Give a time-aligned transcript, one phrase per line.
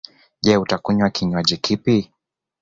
[0.43, 2.11] Je, utakunya kinwaji kipi?